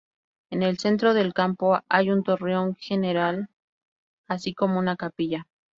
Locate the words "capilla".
4.95-5.45